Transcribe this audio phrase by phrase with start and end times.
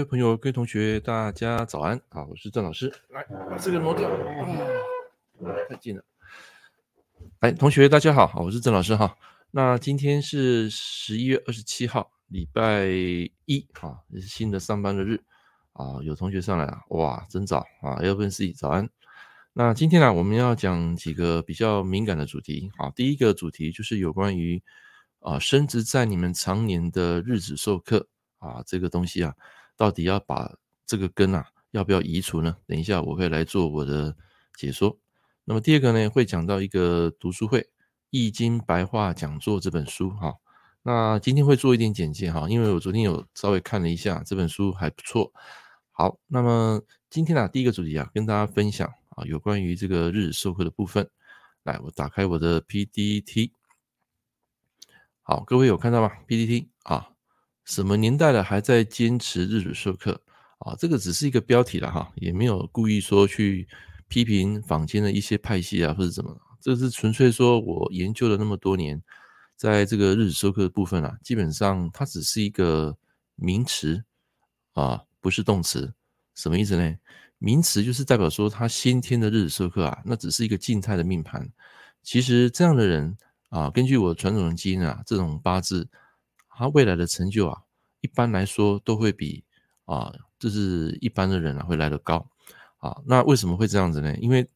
[0.00, 2.00] 各位朋友、各位同学，大家早安！
[2.08, 2.90] 好，我是郑老师。
[3.10, 4.08] 来，把这个挪掉。
[4.08, 4.16] 啊，
[5.68, 6.02] 太近了。
[7.40, 9.14] 来，同学大家好，好，我是郑老师哈。
[9.50, 12.86] 那今天是十一月二十七号，礼拜
[13.44, 15.20] 一，哈，也是新的上班的日。
[15.74, 18.88] 啊，有同学上来了，哇，真早啊！L4C 早安。
[19.52, 22.72] 那今天呢，我们要讲几个比较敏感的主题。
[22.78, 24.62] 好，第一个主题就是有关于
[25.18, 28.08] 啊，升职在你们常年的日子授课
[28.38, 29.34] 啊，这个东西啊。
[29.80, 32.54] 到底要把这个根啊，要不要移除呢？
[32.66, 34.14] 等一下我会来做我的
[34.58, 34.98] 解说。
[35.44, 37.62] 那么第二个呢，会讲到一个读书会
[38.10, 40.34] 《易经白话讲座》这本书哈。
[40.82, 45.32] 那今天会做一点简介哈，因为我昨天有稍微看了一下这本书还不错。
[45.92, 51.08] 好，那么今天啊，第一个主题啊，跟大家分享啊，有关于这个日授课的部分。
[51.62, 53.54] 来，我打开我的 PPT。
[55.22, 57.12] 好，各位有看到吗？PPT 啊。
[57.70, 60.20] 什么年代了还在坚持日子授课
[60.58, 60.74] 啊？
[60.76, 63.68] 这个只是一个标题了哈，也没有故意说去
[64.08, 66.36] 批评坊间的一些派系啊，或者怎么。
[66.60, 69.00] 这是纯粹说我研究了那么多年，
[69.54, 72.96] 在这个日子授课的部分啊，基本上它只是一个
[73.36, 74.02] 名词
[74.72, 75.94] 啊，不是动词。
[76.34, 76.96] 什么意思呢？
[77.38, 81.48] 名词就是代表说他先天的日子授课啊，那只是一个静态的命盘。
[82.02, 83.16] 其实这样的人
[83.50, 85.88] 啊，根据我传统的基因啊，这种八字。
[86.60, 87.58] 他未来的成就啊，
[88.02, 89.42] 一般来说都会比
[89.86, 92.30] 啊，就是一般的人啊会来得高
[92.80, 93.00] 啊。
[93.06, 94.14] 那为什么会这样子呢？
[94.18, 94.46] 因为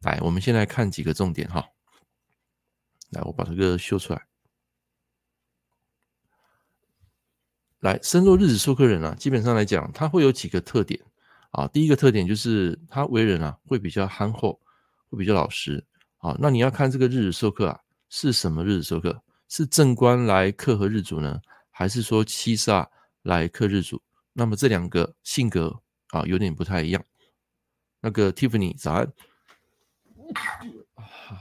[0.00, 1.64] 来，我们先来看几个重点哈。
[3.10, 4.26] 来，我把这个秀出来。
[7.78, 11.00] 来，深入日子授课人啊，基本上来讲，他会有几个特点
[11.52, 11.68] 啊。
[11.68, 14.60] 第一个特点就是他为人啊会比较憨厚，
[15.08, 15.86] 会比较老实
[16.18, 16.36] 啊。
[16.40, 17.78] 那你要看这个日子授课啊
[18.08, 19.22] 是什么日子授课？
[19.50, 22.86] 是正官来克合日主呢，还是说七煞
[23.22, 24.00] 来克日主？
[24.32, 27.04] 那么这两个性格啊有点不太一样。
[28.00, 29.12] 那个 Tiffany 早安，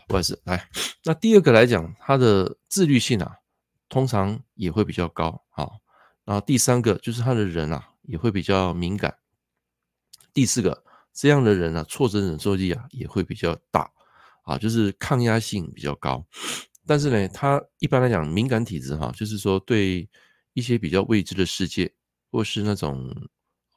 [0.07, 0.67] 不好意思，来，
[1.03, 3.37] 那第二个来讲，他的自律性啊，
[3.87, 5.45] 通常也会比较高。
[5.51, 5.79] 好，
[6.25, 9.19] 然后第三个就是他的人啊也会比较敏感。
[10.33, 10.83] 第四个，
[11.13, 13.91] 这样的人啊，挫折忍受力啊也会比较大
[14.43, 16.25] 啊，就是抗压性比较高。
[16.89, 20.09] 但是呢，他一般来讲敏感体质哈，就是说对
[20.53, 21.93] 一些比较未知的世界
[22.31, 23.15] 或是那种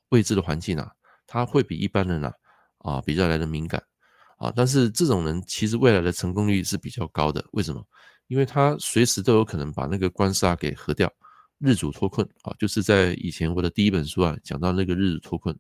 [0.09, 0.91] 未知的环境啊，
[1.27, 2.33] 他会比一般人啊
[2.79, 3.83] 啊比较来的敏感
[4.39, 4.51] 啊。
[4.57, 7.45] 但是这种人其实未来的成功率是比较高的。
[7.53, 7.87] 为什么？
[8.29, 11.13] 因为他随时都有可能把那个官煞给合掉，
[11.59, 12.57] 日主脱困啊。
[12.59, 15.55] 就是在以前我的第一本书啊讲到那个日主脱困。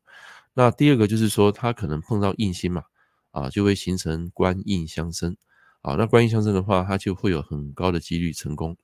[0.54, 2.82] 那第二个就是说他可能碰到印星嘛
[3.30, 5.36] 啊，就会形成官印相生。
[5.82, 8.76] 啊，那官印相生的话，它就会有很高的几率成功。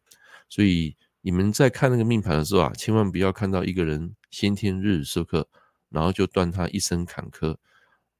[0.49, 5.47] 所以你们在看那个命盘的时候啊，千万不要看到一个人先天日子授课，
[5.91, 7.57] 然后就断他一生坎坷。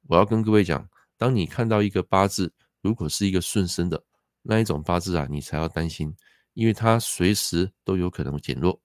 [0.07, 2.51] 我要跟各位讲，当你看到一个八字，
[2.81, 4.01] 如果是一个顺生的
[4.41, 6.15] 那一种八字啊，你才要担心，
[6.53, 8.79] 因为它随时都有可能减弱。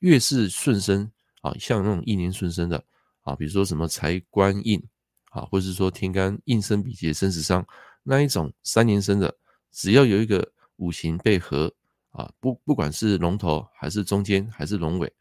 [0.00, 1.10] 越是顺生
[1.42, 2.82] 啊，像那种一年顺生的
[3.22, 4.82] 啊，比如说什么财官印
[5.30, 7.66] 啊，或是说天干印生比劫生食伤。
[8.08, 9.36] 那一种三年生的，
[9.72, 11.74] 只要有一个五行被合
[12.10, 15.12] 啊，不不管是龙头还是中间还是龙尾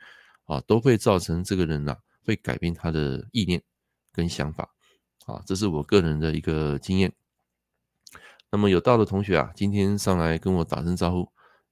[0.45, 3.61] 啊，都会造成这个人呐、啊、会改变他的意念
[4.11, 4.69] 跟想法
[5.25, 7.11] 啊，这是我个人的一个经验。
[8.51, 11.27] 那么有到的同学啊，今天上来跟我打声招呼。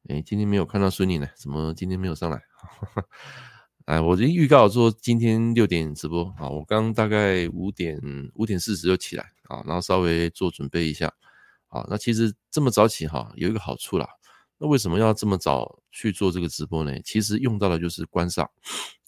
[0.09, 2.41] 哎，今天没有看到孙女呢，怎么今天没有上来？
[3.85, 8.01] 哎，我已经预告说今天六点直播啊，我刚大概五点
[8.33, 9.31] 五点四十就起来。
[9.53, 11.13] 啊，然后稍微做准备一下，
[11.67, 14.07] 啊，那其实这么早起哈，有一个好处啦。
[14.57, 16.99] 那为什么要这么早去做这个直播呢？
[17.01, 18.43] 其实用到的就是官煞，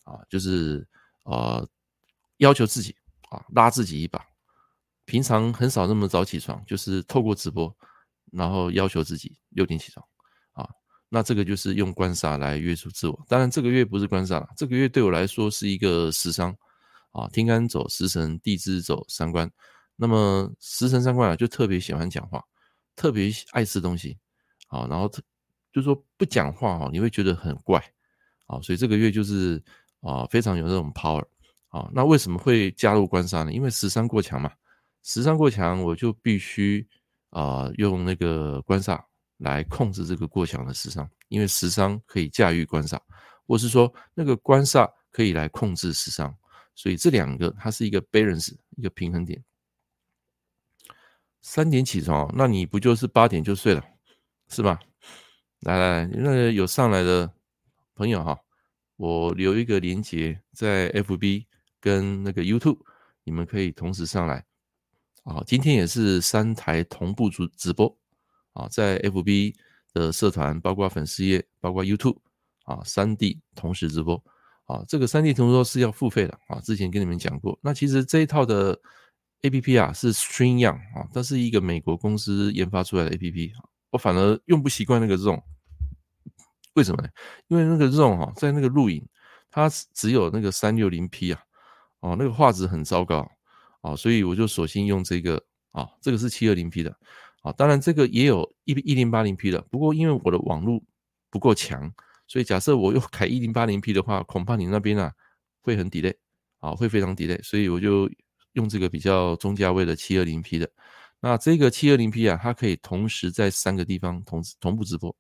[0.04, 0.88] 啊，就是
[1.24, 1.68] 呃
[2.38, 2.96] 要求自己
[3.30, 4.24] 啊，拉自己一把。
[5.06, 7.76] 平常很少那么早起床，就是透过直播，
[8.32, 10.06] 然后要求自己六点起床，
[10.54, 10.68] 啊，
[11.10, 13.26] 那这个就是用官煞来约束自我。
[13.28, 16.56] 当然这个月不是官煞，这个月对我来说是一个食伤，
[17.12, 19.50] 啊，天干走食神，地支走三官。
[19.96, 22.44] 那么食神三官啊，就特别喜欢讲话，
[22.96, 24.18] 特别爱吃东西，
[24.68, 25.10] 好，然后
[25.72, 27.80] 就说不讲话哈，你会觉得很怪，
[28.48, 29.64] 啊，所以这个月就是
[30.02, 31.24] 啊非常有那种 power，
[31.70, 33.54] 啊，那为什么会加入官杀呢？
[33.54, 34.52] 因为食伤过强嘛，
[35.04, 36.86] 食伤过强，我就必须
[37.30, 39.02] 啊用那个官杀
[39.38, 43.02] 来控制这个过强的食伤，因为食伤可以驾驭官杀，
[43.48, 46.36] 或是说那个官杀可以来控制食伤，
[46.74, 49.42] 所以这两个它是一个 balance，一个平衡点。
[51.48, 53.86] 三点起床，那你不就是八点就睡了，
[54.50, 54.80] 是吧？
[55.60, 57.32] 来来来，那有上来的
[57.94, 58.36] 朋友哈，
[58.96, 61.46] 我留一个连接在 FB
[61.80, 62.80] 跟那个 YouTube，
[63.24, 64.44] 你们可以同时上来。
[65.24, 67.96] 啊，今天也是三台同步主直播
[68.54, 69.54] 啊，在 FB
[69.94, 72.18] 的社团，包括粉丝页，包括 YouTube
[72.64, 74.22] 啊，三 D 同时直播
[74.66, 74.84] 啊。
[74.88, 77.58] 这个三 D 同时直播是要付费的啊，之前跟你们讲过。
[77.62, 78.80] 那其实这一套的
[79.42, 83.52] APP 啊是 Stream Young 啊，它是一个美国公司研发出来的 APP，
[83.92, 85.42] 我反而用不习惯那个 Zoom，
[86.74, 87.10] 为什么呢？
[87.48, 89.08] 因为那个 Zoom 哈，在那个录影，
[89.50, 91.42] 它只有那个三六零 P 啊，
[92.00, 93.30] 哦，那个画质很糟糕。
[93.82, 95.40] 啊，所以我就索性用这个
[95.70, 96.90] 啊，这个是七二零 P 的
[97.44, 100.82] 啊，当然这个也有一一零八零 P 的，不过因为我的网络
[101.30, 101.94] 不够强，
[102.26, 105.14] 所以假设我又开一零八零 P 的话，恐怕你那边啊
[105.62, 106.16] 会很 delay
[106.58, 108.10] 啊，会非常 delay，所以我就
[108.56, 110.70] 用这个比较中价位的七二零 P 的。
[111.22, 115.16] 那这个七二零 P 啊，它可以同时在三个地方同同步直播，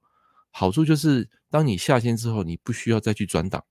[0.51, 3.63] 好处就是当你下线之后，你不需要再去转档，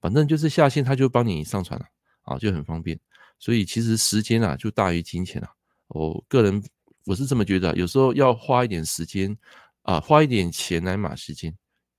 [0.00, 1.86] 反正就是下线它就帮你上传了
[2.22, 2.98] 啊，就很方便。
[3.38, 5.48] 所以其实时间啊就大于金钱啊，
[5.88, 6.62] 我个人
[7.06, 9.36] 我是这么觉得，有时候要花一点时间
[9.82, 11.52] 啊，花一点钱来买时间，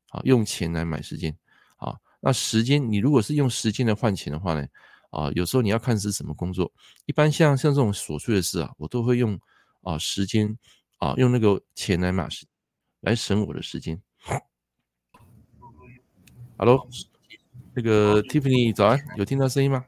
[0.10, 1.36] 啊，用钱来买时间，
[1.78, 4.66] 啊，那时间你如果是用时间来换钱的话呢，
[5.16, 6.70] 啊，有时候你要看是什么工作，
[7.06, 9.40] 一般像像这种琐碎的事啊，我都会用
[9.82, 10.58] 啊时间
[10.98, 12.46] 啊用那个钱来买时，
[13.00, 14.02] 来省我的时间。
[16.58, 16.86] Hello，
[17.74, 19.86] 那个 Tiffany 早安，有听到声音吗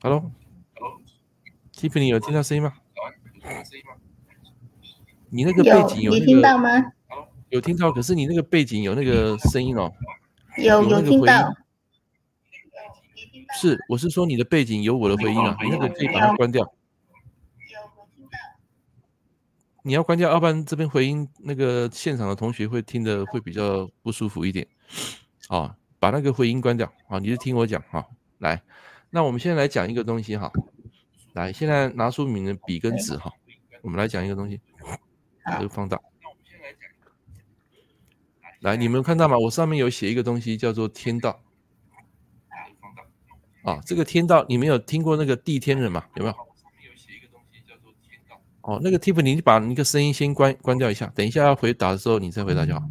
[0.00, 2.72] ？Hello，Hello，Tiffany 有听到声音吗？
[5.28, 6.70] 你那个背景有那个，你听到吗？
[7.50, 9.92] 有听到，可是你那个背景有那个声音哦。
[10.56, 11.54] 有有听到。
[13.54, 16.74] 是，我是说你的背景有我的回音啊，你那个可以把它关掉。
[19.82, 24.66] 你要关掉，要不然这边回音，那个现场的同学会听的会比较不舒服一点。
[25.46, 26.90] 好，把那个回音关掉。
[27.06, 28.04] 好，你就听我讲哈，
[28.38, 28.62] 来。
[29.10, 30.50] 那我们现在来讲一个东西哈，
[31.34, 33.30] 来，现在拿出你的笔跟纸哈，
[33.82, 34.58] 我们来讲一个东西，
[35.52, 36.00] 这个放大。
[38.60, 39.36] 来，你们看到吗？
[39.38, 41.40] 我上面有写一个东西叫做天道。
[43.64, 46.04] 啊，这个天道，你们有听过那个地天人吗？
[46.14, 46.34] 有没有？
[48.60, 52.82] 哦，那个 Tiffany，你把那个声音先关关掉一下，等一下要回答的时候你再回答就好，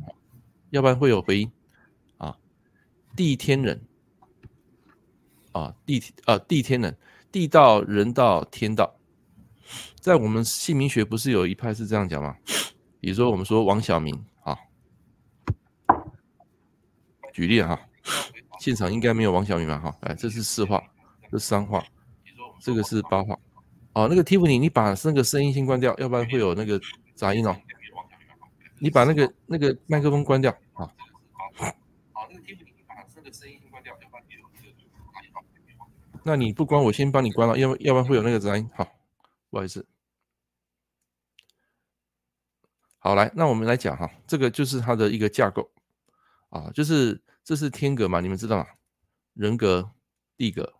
[0.72, 1.52] 要不然会有回音。
[2.18, 2.38] 啊，
[3.16, 3.82] 地天人。
[5.52, 6.98] 啊，地啊，地天人，
[7.32, 8.96] 地道、人道、天道，
[10.00, 12.36] 在我们姓名学不是有一派是这样讲吗？
[13.00, 14.58] 比如说，我们说王小明啊，
[17.32, 17.80] 举例哈，
[18.64, 19.78] 现场应该没有王小明吧？
[19.78, 20.82] 哈，哎，这是四画，
[21.30, 21.84] 这是三画，
[22.62, 23.38] 这个是八画。
[23.92, 26.80] 哦，那个 Tiffany，你把那个声音先关掉，要不然会有那个
[27.14, 27.54] 杂音哦。
[28.80, 30.90] 你把那个那个麦克风关掉啊。
[36.24, 38.70] 那你不关，我先帮你关了，要要不然会有那个杂音。
[38.76, 38.88] 好，
[39.50, 39.86] 不好意思。
[43.00, 45.70] 好，来，那我们来讲哈，这个就是它的一个架构
[46.48, 48.68] 啊，就是这是天格嘛，你们知道吗？
[49.34, 49.92] 人格、
[50.38, 50.74] 地格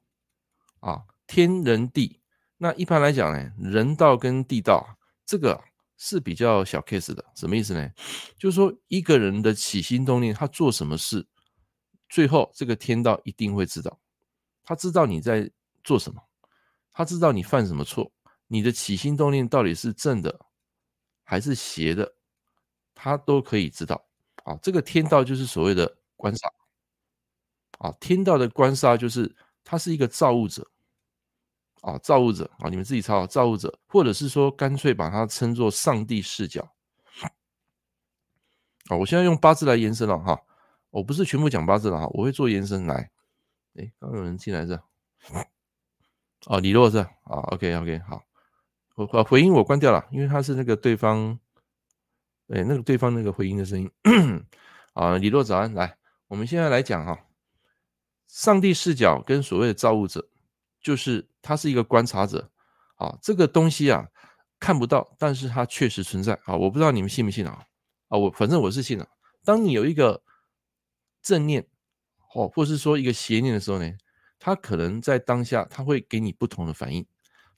[0.80, 2.22] 啊，天人地。
[2.58, 5.62] 那一般来讲呢，人道跟地道这个
[5.98, 7.92] 是比较小 case 的，什么意思呢？
[8.38, 11.28] 就是说一个人的起心动念，他做什么事，
[12.08, 14.00] 最后这个天道一定会知道。
[14.64, 15.52] 他知道你在
[15.84, 16.22] 做什么，
[16.94, 18.10] 他知道你犯什么错，
[18.48, 20.46] 你的起心动念到底是正的
[21.24, 22.16] 还是邪的，
[22.96, 24.08] 他都可以知道。
[24.46, 26.52] 啊，这个天道就是所谓的观察。
[27.80, 30.68] 啊，天道的观察就是他是一个造物者。
[31.82, 36.74] 啊，造物者啊，你们自己抄，造物者，或者是说干脆把它称作上帝视角。
[38.88, 40.42] 啊，我现在用八字来延伸了哈，
[40.92, 43.12] 我不是全部讲八字了哈，我会做延伸来。
[43.76, 44.80] 哎，刚有人进来是？
[46.46, 47.00] 哦，李洛是？
[47.00, 48.24] 啊，OK OK，好，
[48.96, 51.38] 我回音我关掉了，因为他是那个对方，
[52.48, 53.92] 哎，那个对方那个回音的声音。
[54.94, 55.98] 啊，李洛早安，来，
[56.34, 57.28] 我们现在来讲哈，
[58.28, 60.28] 上帝视角跟所谓的造物者，
[60.82, 62.50] 就是他是一个观察者
[62.96, 64.08] 啊，这个东西啊
[64.60, 67.64] 看不到，但是它确实存在啊，我不知道你们信不信啊？
[68.08, 69.08] 啊，我反正我是信的。
[69.44, 70.24] 当你有一个
[71.22, 71.68] 正念。
[72.34, 73.94] 哦，或是说一个邪念的时候呢，
[74.40, 77.06] 他可能在当下他会给你不同的反应。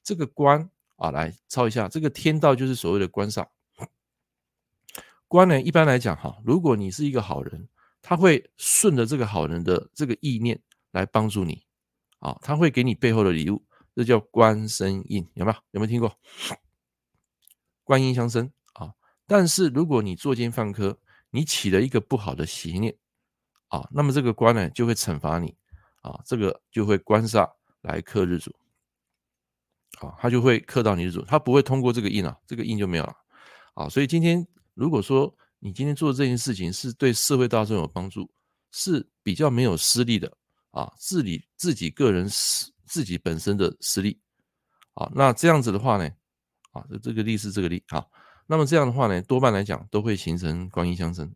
[0.04, 3.48] 这个观啊，来抄一下，这个天道就是所谓的观煞。
[5.30, 7.70] 观呢，一般来讲哈，如果你是一个好人，
[8.08, 11.66] 他会顺着这个好人的这个意念来帮助你
[12.20, 15.58] 啊，他会给你背后的礼物，这叫官生印，有没有？
[15.72, 16.16] 有没有听过？
[17.84, 18.94] 观音相生啊。
[19.26, 21.00] 但是如果你作奸犯科，
[21.32, 22.96] 你起了一个不好的邪念
[23.70, 25.58] 啊，那么这个官呢就会惩罚你
[26.04, 28.52] 啊，这个就会官煞来克日主，
[30.00, 33.16] 啊，他就会克到你日主，他不会通过这个印啊，这个印就没有了
[33.74, 33.90] 啊。
[33.90, 34.46] 所以今天
[34.76, 35.36] 如果说
[35.66, 38.30] 你今天做的这件事情是对社会大众有帮助，
[38.72, 40.32] 是比较没有私利的
[40.70, 44.16] 啊，自理自己个人私自己本身的私利
[44.94, 46.08] 啊，那这样子的话呢，
[46.72, 48.06] 啊，这个利是这个利啊，
[48.46, 51.34] 那么这样的话呢，多半来讲都会形成官印相生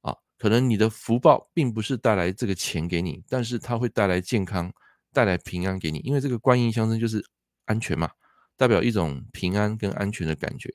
[0.00, 0.12] 啊。
[0.38, 4.72] 可能你的福报并不是带来这个钱给你，但是它会带来健康、
[5.12, 7.24] 带来平安给你，因为这个官印相生就是
[7.66, 8.10] 安全嘛，
[8.56, 10.68] 代表一种平安跟安全的感觉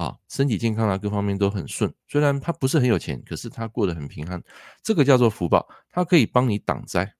[0.00, 1.92] 啊，身体健康啊，各方面都很顺。
[2.08, 4.42] 虽然他不是很有钱，可是他过得很平安，
[4.82, 7.14] 这个叫做福报，它可以帮你挡灾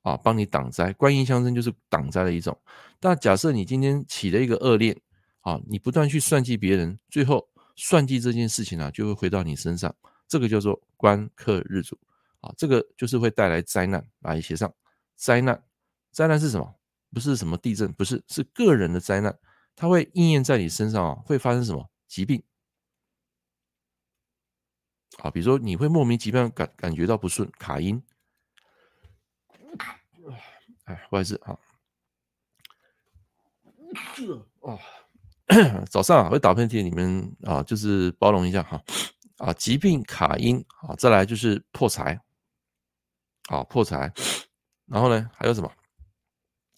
[0.00, 0.90] 啊，帮你挡灾。
[0.94, 2.58] 观音相生就是挡灾的一种。
[2.98, 4.98] 但假设你今天起了一个恶念
[5.42, 7.46] 啊，你不断去算计别人，最后
[7.76, 9.94] 算计这件事情啊，就会回到你身上。
[10.26, 11.98] 这个叫做官克日主
[12.40, 14.02] 啊，这个就是会带来灾难。
[14.20, 14.72] 来写上
[15.14, 15.62] 灾难，
[16.10, 16.74] 灾难是什么？
[17.12, 19.38] 不是什么地震，不是，是个人的灾难，
[19.74, 22.42] 它会应验在你身上啊，会发生什么疾病
[25.18, 25.30] 啊？
[25.30, 28.02] 比如说你会莫名其妙感感觉到不顺，卡音。
[30.84, 31.58] 哎，不好意思啊。
[34.60, 34.78] 哦，
[35.90, 38.82] 早上啊会打喷嚏，你们啊就是包容一下哈。
[39.38, 42.20] 啊，疾病卡音啊，再来就是破财，
[43.48, 44.12] 啊破财，
[44.86, 45.72] 然后呢还有什么？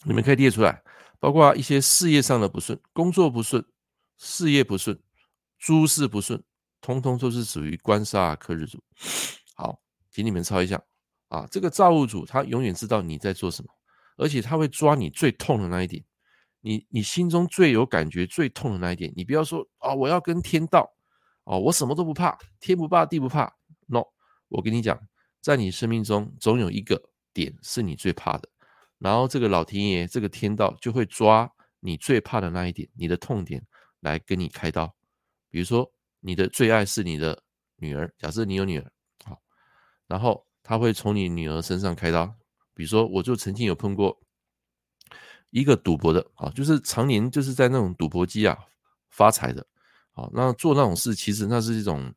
[0.06, 0.83] 你们可以列出来，
[1.24, 3.64] 包括一些事业上的不顺，工作不顺，
[4.18, 5.02] 事业不顺，
[5.58, 6.44] 诸事不顺，
[6.82, 8.78] 通通都是属于官杀克日主。
[9.54, 10.78] 好，请你们抄一下
[11.28, 13.70] 啊，这个造物主他永远知道你在做什么，
[14.18, 16.04] 而且他会抓你最痛的那一点，
[16.60, 20.86] 你你心中最有感觉、最痛的那一点，你不要说啊，我要跟天道。
[21.44, 23.50] 哦，我什么都不怕，天不怕地不怕。
[23.86, 24.02] No，
[24.48, 25.00] 我跟你讲，
[25.40, 27.02] 在你生命中总有一个
[27.32, 28.46] 点是你最怕的，
[29.04, 33.62] 然后这个老天爷、这个天道就会抓你最怕的那一点，你的痛点
[34.00, 34.90] 来跟你开刀。
[35.50, 37.42] 比如说，你的最爱是你的
[37.76, 38.90] 女儿，假设你有女儿，
[39.22, 39.42] 好，
[40.06, 42.34] 然后他会从你女儿身上开刀。
[42.72, 44.18] 比如说，我就曾经有碰过
[45.50, 48.58] 一个赌博的，啊，就是常年就是在那种赌博机啊
[49.10, 49.66] 发财的。
[50.12, 52.10] 好，那做那种事，其实那是一种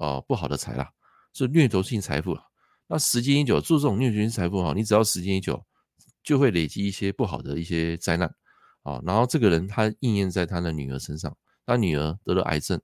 [0.00, 0.90] 呃不好的财啦，
[1.34, 2.36] 是掠夺性财富。
[2.88, 5.64] 那时间一久，做这种掠夺性财富哈，你只要时间一久，
[6.22, 8.28] 就会累积一些不好的一些灾难
[8.82, 9.00] 啊。
[9.04, 11.36] 然后这个人他应验在他的女儿身上，
[11.66, 12.80] 他女儿得了癌症，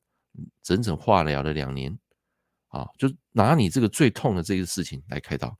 [0.63, 1.99] 整整化疗了两年
[2.69, 5.57] 啊，就拿你这个最痛的这个事情来开刀，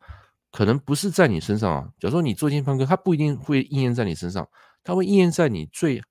[0.51, 1.93] 可能不是在你身上啊。
[1.99, 4.49] 假如说你做天方哥，他不一定会应验在你身上，
[4.83, 6.03] 他会应验在你最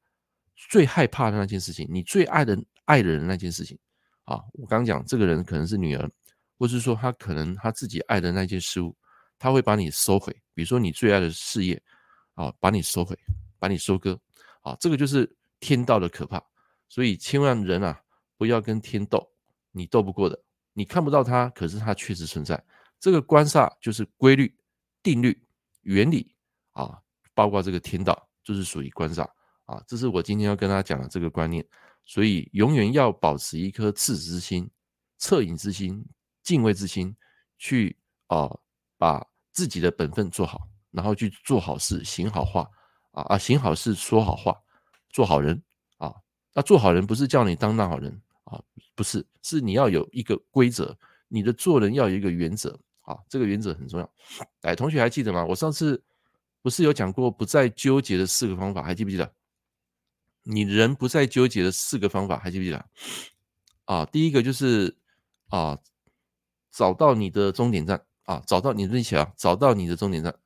[0.69, 2.57] 最害怕的那件事情，你最爱的。
[2.87, 3.77] 爱的人那件事情
[4.23, 6.09] 啊，我刚刚讲这个人可能是女儿，
[6.57, 8.95] 或是说他可能他自己爱的那件事物，
[9.37, 10.33] 他会把你收回。
[10.53, 11.81] 比如说你最爱的事业
[12.33, 13.17] 啊，把你收回，
[13.59, 14.19] 把你收割
[14.61, 15.29] 啊，这个就是
[15.59, 16.43] 天道的可怕。
[16.89, 18.01] 所以千万人啊，
[18.37, 19.29] 不要跟天斗，
[19.71, 20.39] 你斗不过的。
[20.73, 22.63] 你看不到它，可是它确实存在。
[22.99, 24.55] 这个官煞就是规律、
[25.01, 25.39] 定律、
[25.81, 26.35] 原理
[26.71, 27.01] 啊，
[27.33, 29.27] 包括这个天道就是属于官煞
[29.65, 29.83] 啊。
[29.87, 31.65] 这是我今天要跟大家讲的这个观念。
[32.09, 34.69] 所以，永远要保持一颗赤子之心、
[35.19, 36.05] 恻隐之心、
[36.41, 37.13] 敬畏之心，
[37.57, 38.49] 去啊、
[38.97, 42.69] 把自己的本分做好，然后去做好事、行好话
[43.11, 44.55] 啊啊，行好事、说好话、
[45.09, 45.61] 做好人
[45.97, 46.13] 啊。
[46.53, 48.61] 那做好人不是叫你当那好人啊，
[48.95, 54.13] 不是，是你要有一个规则，你的做人要有一个原则啊，这个原则很重要。
[54.61, 55.45] 哎，同学还记得吗？
[55.45, 56.03] 我上次
[56.61, 59.31] 不是有讲过不再纠结的四个方法，还记不记得？
[60.43, 62.85] 你人不再纠结的四个方法，还记不记得？
[63.85, 64.97] 啊，第一个就是
[65.49, 65.77] 啊，
[66.71, 70.37] 找到你的终点站啊，找到你的一起啊，找到你的终点站。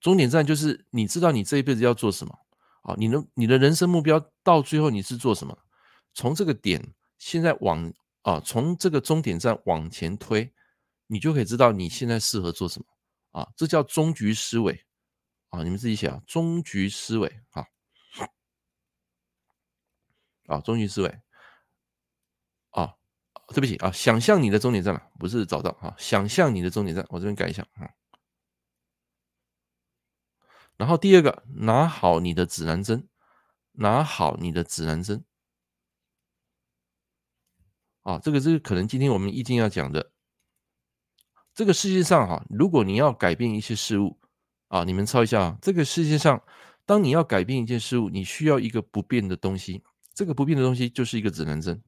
[0.00, 2.38] 终点站就是你知道你这一辈子要做什么
[2.82, 5.56] 啊，你的你的人生目标到最后你是做什么？
[6.12, 10.52] 从这个点现在往啊，从这个终点站往前推，
[11.06, 12.86] 你就可以知道你现在适合做什么
[13.40, 14.84] 啊，这叫终局思维
[15.50, 17.64] 啊，你们自己写啊，终局思维啊。
[20.46, 21.20] 啊，终局思维，
[23.52, 27.90] 对不起啊，想象你的终点站了，不是找到啊，想象你的终点站，我这边改一下啊。
[30.76, 33.06] 然后第二个，拿好你的指南针，
[33.72, 35.24] 拿好你的指南针。
[38.02, 40.10] 啊，这个是可能今天我们一定要讲的。
[41.52, 44.18] 这个世界上哈，如果你要改变一些事物
[44.68, 46.42] 啊，你们抄一下啊，这个世界上，
[46.86, 49.82] 当你要改变一件事物，你需要一个不变的东西。
[50.14, 51.82] 这个不变的东西就是一个指南针，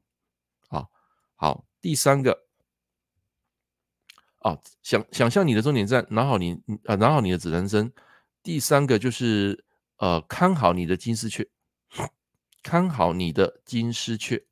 [1.43, 2.45] 好，第三个，
[4.39, 7.93] 啊，想想象你的终点站，拿好你啊，拿好你的指南针。
[8.45, 9.65] 第三个就是
[9.97, 11.49] 呃，看好你的金丝雀，
[12.63, 14.45] 看好你的金丝雀。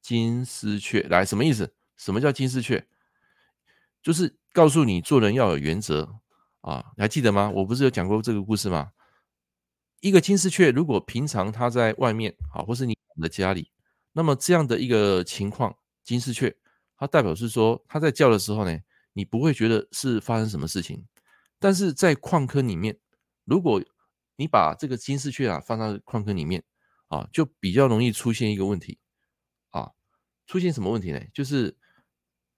[0.00, 1.74] 金丝雀来什么意思？
[1.96, 2.86] 什么叫金丝雀？
[4.00, 6.20] 就是告诉你做人要有原则
[6.60, 7.50] 啊，你还记得吗？
[7.52, 8.92] 我不是有讲过这个故事吗？
[9.98, 13.72] 一个金丝雀如果平常它在外面啊，或是你的家里，
[14.14, 16.56] 那么这样的一个情况，金丝雀
[16.96, 18.78] 它代表是说它在叫的时候呢，
[19.12, 21.04] 你不会觉得是发生什么事情，
[21.58, 22.96] 但是在矿坑里面，
[23.44, 23.82] 如果
[24.36, 26.62] 你把这个金丝雀啊放到矿坑里面
[27.08, 28.98] 啊，就比较容易出现一个问题。
[29.70, 29.90] 啊
[30.46, 31.20] 出现什么问题呢？
[31.32, 31.76] 就是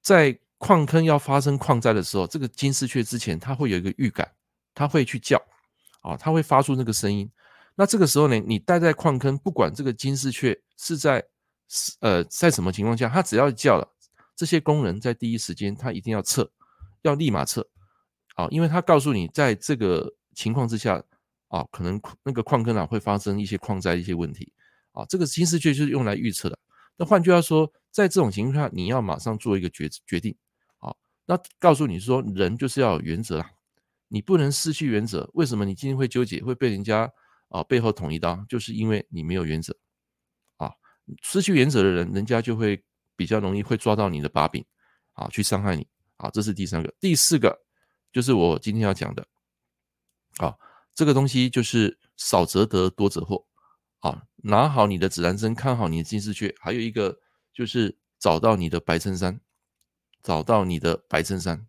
[0.02, 4.30] 在矿坑要发生矿灾的时候，这个金丝雀之前它会有一个预感，
[4.74, 5.40] 它会去叫，
[6.00, 7.30] 啊，它会发出那个声音。
[7.74, 11.24] 那这个时候呢，你待在矿坑，不管这个金丝雀是在
[12.00, 13.88] 呃在什么情况下，它只要叫了，
[14.34, 16.50] 这些工人在第一时间他一定要撤，
[17.02, 17.66] 要立马撤，
[18.34, 21.02] 啊，因为他告诉你，在这个情况之下，
[21.48, 24.52] 啊，可能那个矿坑啊会发生一些矿灾一些问题，
[24.92, 26.58] 啊，这个金丝雀就是用来预测的。
[26.96, 30.34] 那换句话说，在这种情况下，你要马上做一个决决定，
[30.78, 30.94] 啊，
[31.24, 33.50] 那告诉你说，人就是要有原则啦，
[34.08, 35.28] 你不能失去原则。
[35.34, 37.10] 为什么你今天会纠结，会被人家
[37.48, 38.44] 啊背后捅一刀？
[38.48, 39.76] 就是因为你没有原则，
[41.22, 42.82] 失去原则的人，人家就会
[43.14, 44.64] 比较容易会抓到你的把柄
[45.12, 45.86] 啊，去伤害你
[46.16, 46.30] 啊。
[46.30, 47.64] 这是第三个，第四个
[48.12, 49.26] 就是我今天要讲的，
[50.38, 50.54] 啊，
[50.94, 53.46] 这个东西就是少则得，多则祸。
[54.00, 57.18] 啊，拿好你的指南针，看好你的金丝雀，还有一个
[57.52, 59.40] 就是找到你的白衬衫，
[60.22, 61.66] 找到你的白衬衫。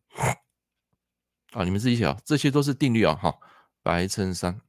[1.53, 3.15] 啊，你们自己写啊，这些都是定律啊。
[3.15, 3.33] 哈，
[3.81, 4.59] 白衬衫。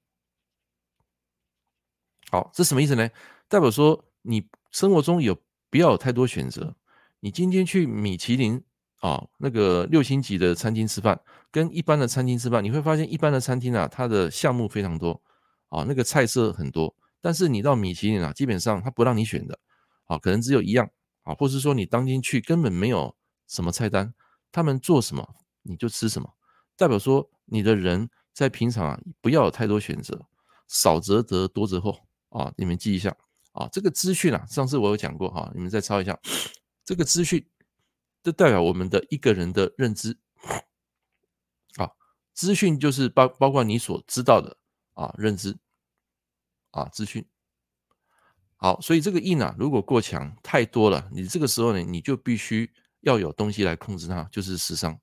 [2.31, 3.11] 好，这什么意思呢？
[3.49, 5.35] 代表说你生活中有
[5.71, 6.77] 不要有太多选择。
[7.21, 8.63] 你今天去米其林
[9.01, 11.19] 啊，那个六星级的餐厅吃饭，
[11.51, 15.19] 跟一般的餐厅吃饭，你会发现一般的餐厅啊，它的项目非常多
[15.71, 16.95] 啊，那个菜色很多。
[17.23, 19.59] 但是你到米其林啊，基本上他不让你选的，
[20.05, 20.89] 啊，可能只有一样，
[21.23, 24.13] 啊，或是说你当天去根本没有什么菜单，
[24.53, 25.27] 他们做什么
[25.63, 26.31] 你就吃什么，
[26.77, 30.27] 代表说你的人在平常啊不要有太多选择，
[30.69, 33.17] 少则得，多则祸啊，你们记一下
[33.59, 36.19] 啊，这个资讯啊，上次我有讲过哈，你们再抄一下，
[36.85, 37.47] 这个资讯，
[38.23, 40.19] 就代表我们的一个人的认知，
[41.77, 41.91] 啊，
[42.33, 44.57] 资讯就是包包括你所知道的
[44.95, 45.59] 啊认知。
[46.71, 47.27] 啊，资讯
[48.59, 55.01] 好，所以这个印啊，如果过强太多了，你这个时候呢，你就必须要有东西来控制它，就是食伤。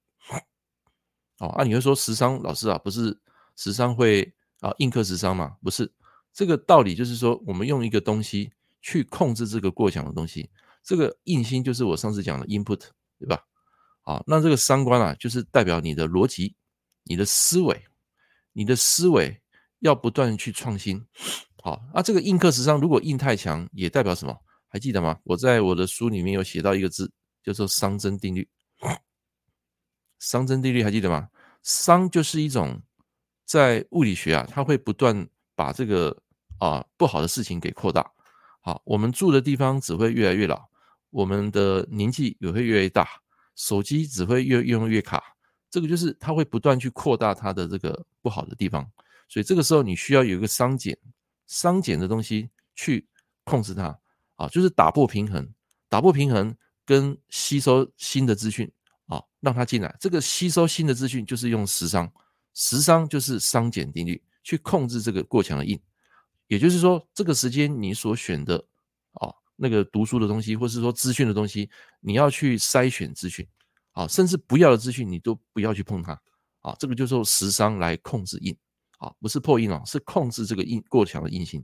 [1.40, 3.20] 哦，啊，你会说食伤老师啊，不是
[3.56, 5.58] 食伤会啊印克食伤吗？
[5.64, 5.92] 不是，
[6.36, 10.50] 这个道理就是说，我们用一个东西去控制这个过强的东西，
[10.84, 12.82] 这个硬心就是我上次讲的 input，
[13.18, 13.42] 对吧？
[14.02, 16.54] 啊，那这个三观啊，就是代表你的逻辑、
[17.06, 17.86] 你的思维、
[18.52, 19.42] 你的思维
[19.80, 21.02] 要不断去创新。
[21.64, 24.38] 好，那这个印克食伤如果硬太强，也代表什么？
[24.68, 25.18] 还记得吗？
[25.24, 27.10] 我在我的书里面有写到一个字，
[27.42, 28.46] 叫做熵增定律。
[30.20, 31.30] 熵增定律还记得吗？
[31.64, 32.84] 熵就是一种
[33.46, 36.22] 在物理学啊，它会不断把这个
[36.60, 38.10] 啊不好的事情给扩大。
[38.62, 40.66] 好，我们住的地方只会越来越老，
[41.10, 43.08] 我们的年纪也会越来越大，
[43.56, 45.24] 手机只会越用越卡。
[45.70, 48.90] 这个就是它会不断去扩大它的这个不好的地方，
[49.28, 50.98] 所以这个时候你需要有一个熵减。
[51.48, 53.08] 熵减的东西去
[53.44, 53.96] 控制它
[54.36, 55.48] 啊，就是打破平衡，
[55.88, 58.68] 打破平衡跟吸收新的资讯
[59.06, 59.96] 啊，让它进来。
[60.00, 62.12] 这个吸收新的资讯就是用食伤，
[62.56, 65.80] 食伤就是熵减定律去控制这个过强的印。
[66.48, 68.58] 也就是说，这个时间你所选的
[69.14, 73.48] 啊，那个读书的东西，或是说资讯的东西，你要去筛选资讯
[73.92, 76.20] 啊，甚至不要的资讯你都不要去碰它
[76.62, 76.76] 啊。
[76.80, 78.58] 这个就是时商来控制印。
[78.98, 81.62] 啊，不是破印哦，是控制这个印过强的印性，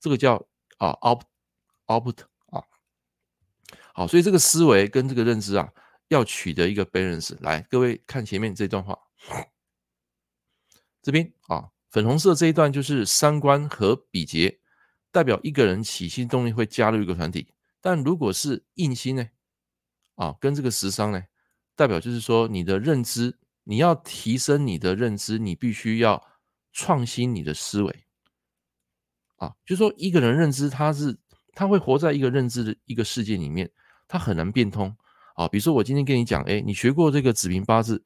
[0.00, 0.34] 这个叫
[0.78, 1.22] 啊 out
[1.86, 2.60] out 啊。
[3.94, 5.72] 好，所以这个思维跟这个认知啊，
[6.08, 7.36] 要取得一个 balance。
[7.40, 8.98] 来，各位看前面这段话，
[11.00, 14.58] 这边啊，粉红色这一段就是三观和比劫，
[15.12, 17.46] 代表一个人起心动念会加入一个团体。
[17.80, 19.28] 但如果是印星呢，
[20.16, 21.22] 啊，跟这个食伤呢，
[21.76, 26.20] 代表就是说你的认知，你要提升你的认知，你必须要。
[26.74, 28.04] 创新你的思维
[29.36, 31.14] 啊，就是说一个人认知，他是
[31.52, 33.70] 他会活在一个认知的一个世界里面，
[34.08, 34.96] 他很难变通
[35.34, 35.46] 啊。
[35.46, 38.02] 比如说我今天跟你讲，哎，你学过这个子平八字，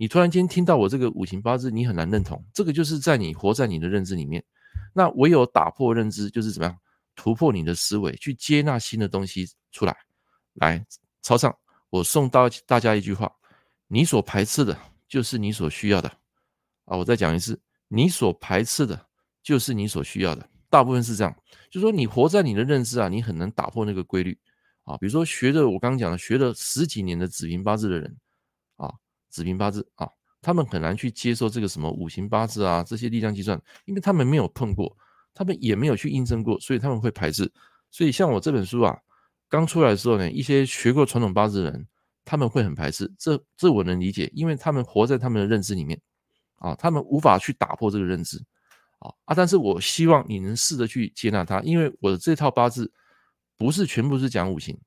[0.00, 2.42] 你突然间听到我这个五行八字，你很难认同。
[2.54, 4.42] 这个就是在你活在你的认知里面，
[4.94, 6.74] 那唯有打破认知，就是怎么样
[7.14, 9.94] 突破你的思维，去接纳新的东西出来。
[10.54, 10.82] 来，
[11.20, 11.54] 超上
[11.90, 13.30] 我送到大家一句话：
[13.88, 14.74] 你所排斥的，
[15.06, 16.08] 就是你所需要的。
[16.86, 18.98] 啊，我再讲一次，你所排斥的，
[19.42, 20.48] 就是你所需要的。
[20.70, 21.36] 大部分是这样，
[21.70, 24.38] 就是说你活在你的认知啊，你很难打破那个规律
[24.84, 24.96] 啊。
[24.96, 28.16] 比如说学的我刚刚讲的，学了十几年的子平八字的人，
[29.30, 30.06] 子平八字啊，
[30.42, 34.94] 他们很难去接受这个什么五行八字啊，这些力量计算，因为他们没有碰过，
[35.32, 37.50] 他们也没有去印证过，所以他们会排斥。
[37.90, 38.98] 所以像我这本书啊，
[39.48, 41.86] 刚出来的时候呢，一些学过传统八字的人，
[42.24, 43.10] 他们会很排斥。
[43.16, 46.00] 这这我能理解，因为他们活在他们的认知里面
[46.56, 48.44] 啊，他们无法去打破这个认知。
[49.00, 49.34] 啊啊！
[49.34, 52.92] 但是我希望你能试着去接纳它，因为我的这套八字
[53.56, 54.78] 不是全部是讲五行，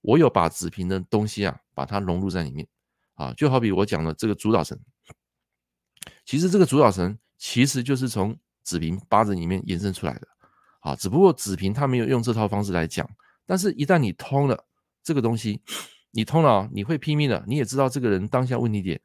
[0.00, 2.66] 我有把子平的东西啊，把它融入在里面
[3.20, 3.34] 啊。
[3.34, 4.80] 就好比我讲的这个主导神，
[6.24, 10.26] 其实这个主导神其实就是从子平八字里面延伸出来的
[10.80, 10.96] 啊。
[10.96, 13.08] 只不过子平他没有用这套方式来讲，
[13.44, 14.64] 但是一旦你通了
[15.02, 15.60] 这个东西，
[16.10, 19.00] 你通了，你会拼命的，你也知道这个人当下问题点，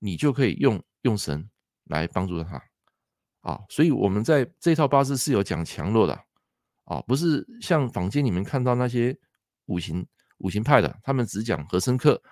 [0.00, 1.48] 你就可以用用神
[1.84, 2.62] 来帮助他。
[3.42, 6.16] 啊，所以我们在这套八字是有讲强弱的，
[6.84, 9.18] 啊，不是像坊间你们看到那些
[9.66, 10.06] 五行
[10.38, 12.22] 五行派的，他们只讲合生克，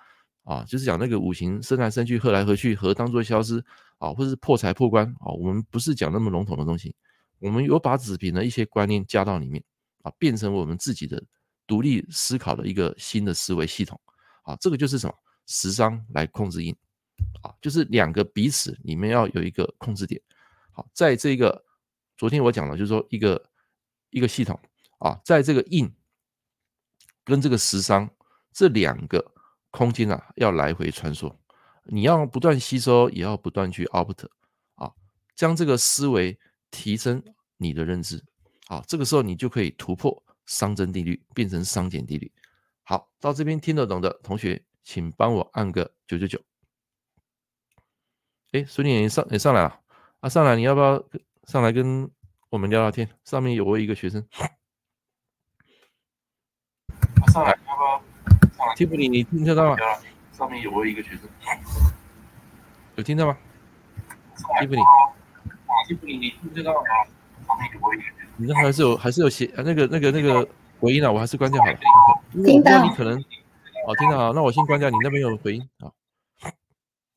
[0.51, 3.63] 啊，就是讲那个五行生来生去，合来合去，合当做消失，
[3.99, 6.93] 啊，或是破财破官，啊，我们不是讲那么笼统的东西，
[7.39, 9.63] 我们有把子平的一些观念加到里面，
[10.01, 11.23] 啊，变成我们自己的
[11.65, 13.97] 独立思考的一个新的思维系统，
[14.43, 16.75] 啊，这个就是什么食伤来控制印，
[17.41, 20.21] 啊，就是两个彼此里面要有一个控制点。
[20.73, 21.63] 好，在这个
[22.17, 23.41] 昨天我讲了，就是说一个
[24.09, 24.59] 一个系统
[24.99, 25.89] 啊，在这个印
[27.23, 28.09] 跟这个食伤
[28.51, 29.31] 这两个
[29.71, 31.35] 空间啊，要来回穿梭，
[31.85, 34.27] 你要不断吸收，也要不断去 output
[34.75, 34.91] 啊，
[35.35, 36.37] 将这个思维
[36.69, 37.23] 提升
[37.57, 38.23] 你的认知，
[38.67, 42.31] 啊，这个时候你就可以突破熵增定律，变成熵减定律。
[42.83, 46.39] 好，到这边听得懂的同学，请帮我按个九九九。
[48.51, 49.79] 哎，孙女，你上你上来了。
[50.19, 51.01] 啊，上来，你要不要
[51.47, 52.11] 上来跟
[52.49, 53.09] 我们聊聊天？
[53.23, 54.21] 上面有我一个学生。
[54.31, 54.49] 啊，
[57.31, 58.03] 上来，要不要？
[58.75, 59.77] 听不你，你听得到吗？
[60.31, 61.21] 上面有我一个学生。
[62.95, 63.37] 有听到吗？
[64.59, 64.81] 听不你？
[65.87, 66.79] 听不你，你听得到吗？
[67.47, 68.27] 上面有我一个学生。
[68.37, 69.63] 你这还是有，还是有写啊？
[69.63, 70.47] 那个、那个、那个
[70.79, 71.77] 回音啊，我还是关掉好了。
[72.43, 72.83] 听到。
[72.83, 73.19] 你可能
[73.87, 75.91] 哦，听到啊，那我先关掉，你那边有回音啊。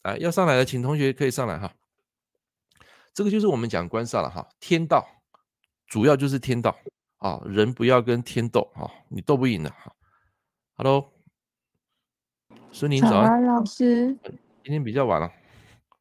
[0.03, 1.73] 来，要上来的请同学可以上来哈。
[3.15, 5.07] 这个就是我们讲官煞了哈，天道
[5.87, 6.77] 主要就是天道
[7.19, 9.93] 啊，人不要跟天斗啊，你斗不赢的哈。
[10.77, 11.14] Hello，
[12.75, 14.09] 孙宁早安，老师，
[14.65, 15.31] 今天比较晚了，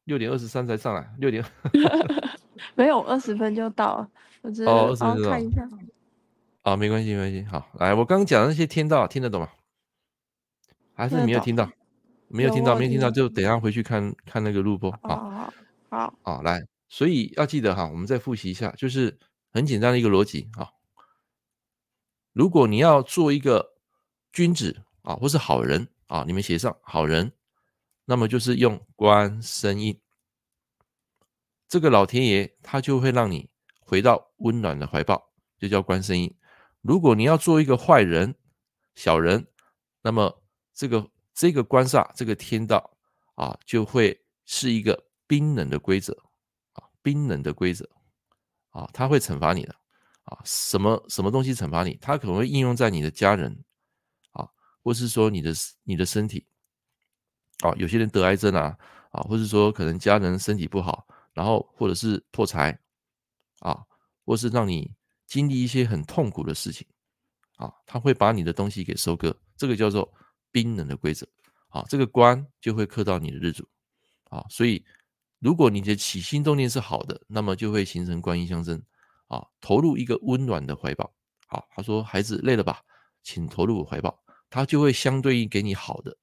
[0.06, 1.42] 六点二十三才上来，六点
[2.74, 4.10] 没有二十分就到了，
[4.42, 5.68] 我只是哦，二十分钟看一下。
[6.62, 7.44] 啊，没关系，没关系。
[7.44, 9.48] 好，来，我刚刚讲的那些天道听得懂吗？
[10.94, 11.70] 还是没有听到？
[12.26, 14.90] 没有听到，没有听到，就等一下回去看看那个录播。
[15.02, 15.54] 好好
[15.90, 16.60] 好，好，来。
[16.88, 19.16] 所以要记得哈，我们再复习一下，就是
[19.52, 20.70] 很简单的一个逻辑啊。
[22.32, 23.74] 如果你要做一个
[24.32, 27.32] 君子啊，或是好人啊，你们写上好人，
[28.04, 29.98] 那么就是用官生印，
[31.68, 33.48] 这个老天爷他就会让你
[33.80, 36.34] 回到温暖的怀抱，就叫官生印。
[36.82, 38.34] 如果你要做一个坏人、
[38.94, 39.46] 小人，
[40.02, 42.96] 那么这个这个官煞、这个天道
[43.34, 46.12] 啊，就会是一个冰冷的规则
[46.72, 46.84] 啊。
[47.00, 47.88] 冰冷的规则
[48.70, 49.74] 啊，他会惩罚你的
[50.24, 51.98] 啊，什么什么东西惩罚你？
[52.00, 53.64] 他可能会应用在你的家人，
[54.84, 56.46] 或是说你的你的身体
[57.64, 58.78] 啊，有些人得癌症啊
[59.10, 62.78] 啊，或是说可能家人身体不好，然后或者是破财
[63.60, 63.82] 啊，
[64.24, 64.94] 或是让你
[65.26, 66.86] 经历一些很痛苦的事情
[67.56, 70.12] 啊，他会把你的东西给收割，这个叫做
[70.52, 71.26] 冰冷的规则
[71.70, 73.66] 啊，这个官就会克到你的日主
[74.30, 74.84] 啊，所以。
[75.40, 78.82] 如果你的起心动念是好的，那么就会形成观音相生，
[79.26, 81.12] 啊，投入一个温暖的怀抱。
[81.46, 82.80] 好，他说孩子累了吧，
[83.22, 84.23] 请投入我怀抱，
[84.54, 86.16] 他就会相对应给你好的，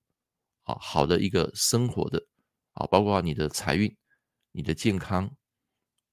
[0.63, 2.25] 啊，好的一个生活的，
[2.71, 3.93] 啊，包括你的财运、
[4.53, 5.29] 你的健康，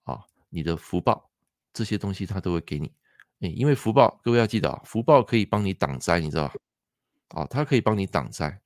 [0.03, 1.31] 啊，你的福报
[1.73, 2.93] 这些东西他都会给你。
[3.39, 6.55] 诶，因为福报，各位要记得啊，福报可以帮你挡灾，你知道吧？
[7.29, 8.61] 啊，它可以帮你挡灾。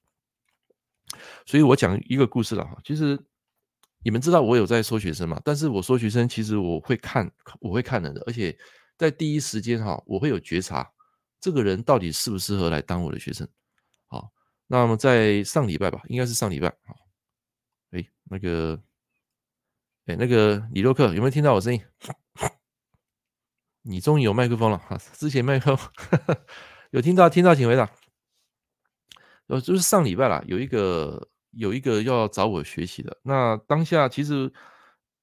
[1.44, 3.22] 所以我讲一个故事了哈，其实。
[4.04, 5.40] 你们知道我有在收学生吗？
[5.44, 8.58] 但是我收学生，其实我会看，我会看人的，而且
[8.98, 10.91] 在第一时间哈，我会有觉察，
[11.42, 13.46] 这个人到底适不适合来当我的学生。
[14.06, 14.32] 好，
[14.68, 16.68] 那么在上礼拜吧，应该是上礼拜。
[16.86, 16.96] 好，
[17.90, 18.80] 哎，那个，
[20.06, 21.82] 哎，那个李洛克有没有听到我声音？
[23.82, 25.90] 你终于有麦克风了哈，之前麦克风
[26.92, 27.90] 有听到，听到请回答。
[29.48, 34.52] 呃，就是上礼拜啦，有一个有一个要找我学习的，那当下其实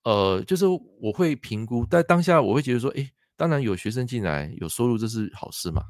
[0.04, 0.66] 呃，就是
[1.00, 5.82] 我会评估，但当下我会觉得说，诶，当然有学生进来有收入，这是好事嘛。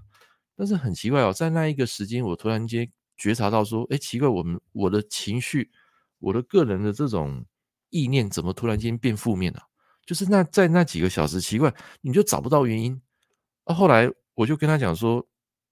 [0.60, 5.72] 但是很奇怪哦，在那一个时间，我突然间觉察到说，诶，奇怪，我们我的情绪，
[6.20, 7.46] 我的个人的这种
[7.92, 9.62] 意念，怎么突然间变负面了？
[10.06, 13.02] 就是那在那几个小时，奇怪，你就找不到原因。
[13.64, 15.26] 啊，后来我就跟他讲说，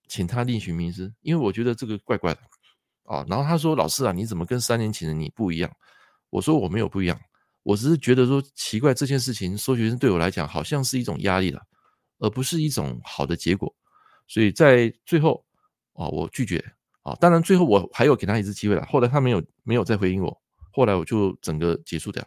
[0.07, 2.39] 请他另寻名师，因为我觉得这个怪怪的
[3.03, 3.25] 啊。
[3.27, 5.69] 然后他说：“老师啊，你怎么跟三年前的你不一样？”
[6.31, 7.19] 我说：“我没有不一样，
[7.63, 11.61] 我只是觉得说奇怪，这件事情收学生对我来讲好像是一种压力了，
[12.19, 13.75] 而不是一种好的结果。
[14.27, 15.45] 所以在最后
[15.93, 16.63] 啊，我拒绝
[17.01, 17.15] 啊。
[17.15, 22.25] 当然最后我还有给他一次机会了，后来他没有没有再回应我，后来我就整个结束掉。”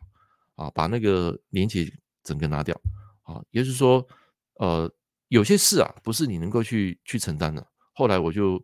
[0.61, 1.91] 啊，把那个连接
[2.23, 2.79] 整个拿掉，
[3.23, 4.07] 啊，也就是说，
[4.57, 4.93] 呃，
[5.29, 7.67] 有些事啊，不是你能够去去承担的。
[7.95, 8.63] 后来我就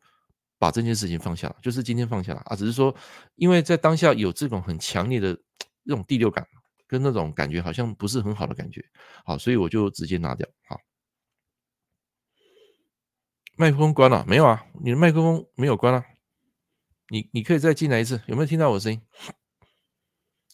[0.59, 2.95] 把这件事情放下了，就是今天放下了啊，只是说，
[3.37, 5.35] 因为在当下有这种很强烈的
[5.87, 6.47] 这种第六感，
[6.87, 8.85] 跟那种感觉好像不是很好的感觉，
[9.25, 10.47] 好，所以我就直接拿掉。
[10.69, 10.79] 好，
[13.57, 14.65] 麦克风关了没有啊？
[14.85, 16.05] 你的麦克风没有关啊？
[17.09, 19.01] 你你可以再进来一次，有没有听到我的声音？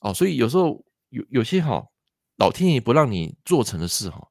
[0.01, 0.85] 哦，所以有时候。
[1.13, 1.87] 有有些哈，
[2.37, 4.29] 老天爷不让你做成的事哈，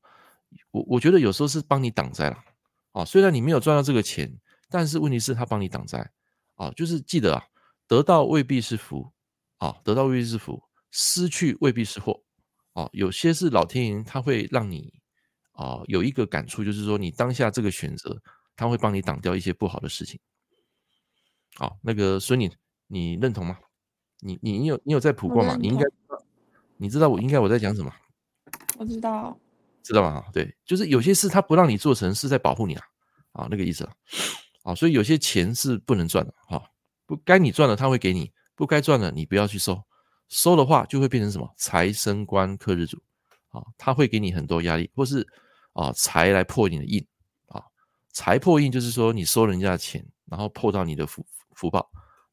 [0.71, 2.43] 我我觉得有时候是帮你挡灾了
[2.91, 3.05] 啊。
[3.05, 4.35] 虽然你没有赚到这个钱，
[4.67, 6.11] 但是问题是他帮你挡灾
[6.55, 6.71] 啊。
[6.71, 7.43] 就是记得啊，
[7.85, 9.13] 得到未必是福
[9.59, 12.23] 啊，得到未必是福，失去未必是祸
[12.73, 12.89] 啊。
[12.93, 14.91] 有些是老天爷他会让你
[15.51, 18.19] 啊有一个感触，就是说你当下这个选择，
[18.55, 20.19] 他会帮你挡掉一些不好的事情。
[21.55, 22.51] 好，那个孙女，
[22.87, 23.57] 你认同吗？
[24.19, 25.57] 你你你有你有在卜过吗？
[25.59, 25.85] 你应该。
[26.77, 27.93] 你知道我应该我在讲什么？
[28.79, 29.37] 我知道，
[29.83, 30.25] 知道吗？
[30.33, 32.83] 对，就是有些事他不让你做成，是在保护你啊，
[33.33, 33.93] 啊，那个意思啊，
[34.63, 36.59] 啊，所以有些钱是不能赚的，哈，
[37.05, 39.79] 不该你赚的他会给你，不该赚的你不要去收，
[40.27, 42.97] 收的话就会变成什么财生官克日主，
[43.49, 45.27] 啊，他会给你很多压力，或是
[45.73, 47.20] 啊财来破你的印，啊，
[48.13, 51.79] 财破印就是说你收人家的钱，然后破到你的福福报，